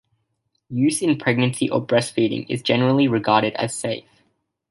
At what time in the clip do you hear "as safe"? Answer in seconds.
3.53-4.03